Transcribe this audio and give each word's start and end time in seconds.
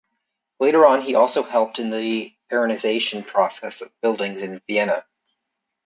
Later 0.59 0.87
on, 0.87 1.01
he 1.01 1.13
also 1.13 1.43
helped 1.43 1.77
in 1.77 1.91
the 1.91 2.33
aryanization 2.51 3.23
process 3.23 3.81
of 3.81 3.93
buildings 4.01 4.41
in 4.41 4.59
Vienna. 4.65 5.05